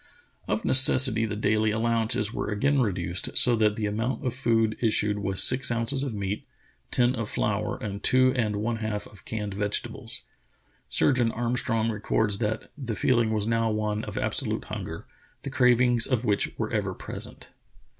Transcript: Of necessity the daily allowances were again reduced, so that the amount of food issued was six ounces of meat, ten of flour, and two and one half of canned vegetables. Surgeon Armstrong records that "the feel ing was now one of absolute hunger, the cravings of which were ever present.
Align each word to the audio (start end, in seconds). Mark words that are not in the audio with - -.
Of 0.47 0.65
necessity 0.65 1.25
the 1.27 1.35
daily 1.35 1.69
allowances 1.69 2.33
were 2.33 2.49
again 2.49 2.81
reduced, 2.81 3.37
so 3.37 3.55
that 3.57 3.75
the 3.75 3.85
amount 3.85 4.25
of 4.25 4.33
food 4.33 4.75
issued 4.81 5.19
was 5.19 5.43
six 5.43 5.69
ounces 5.69 6.03
of 6.03 6.15
meat, 6.15 6.43
ten 6.89 7.13
of 7.13 7.29
flour, 7.29 7.77
and 7.77 8.01
two 8.01 8.33
and 8.35 8.55
one 8.55 8.77
half 8.77 9.05
of 9.05 9.25
canned 9.25 9.53
vegetables. 9.53 10.23
Surgeon 10.89 11.31
Armstrong 11.31 11.91
records 11.91 12.39
that 12.39 12.71
"the 12.75 12.95
feel 12.95 13.19
ing 13.19 13.31
was 13.31 13.45
now 13.45 13.69
one 13.69 14.03
of 14.05 14.17
absolute 14.17 14.63
hunger, 14.63 15.05
the 15.43 15.51
cravings 15.51 16.07
of 16.07 16.25
which 16.25 16.57
were 16.57 16.71
ever 16.71 16.95
present. 16.95 17.49